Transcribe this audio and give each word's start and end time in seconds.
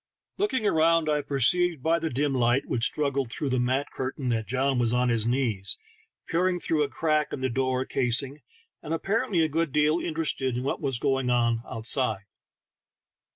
Looking 0.39 0.65
around, 0.65 1.07
I 1.11 1.21
perceived 1.21 1.83
by 1.83 1.99
the 1.99 2.09
dim 2.09 2.33
light 2.33 2.65
which 2.65 2.85
struggled 2.87 3.31
through 3.31 3.49
the 3.51 3.59
mat 3.59 3.91
curtain 3.91 4.29
that 4.29 4.47
John 4.47 4.79
was 4.79 4.93
on 4.93 5.09
his 5.09 5.27
knees, 5.27 5.77
peering 6.27 6.59
through 6.59 6.81
a 6.81 6.89
crack 6.89 7.31
in 7.31 7.41
the 7.41 7.49
door 7.51 7.85
casing, 7.85 8.39
and 8.81 8.95
apparentl^^ 8.95 9.45
a 9.45 9.47
good 9.47 9.71
deal 9.71 9.99
inter 9.99 10.23
ested 10.23 10.57
in 10.57 10.63
what 10.63 10.81
was 10.81 10.97
going 10.97 11.29
on 11.29 11.61
outside. 11.69 12.25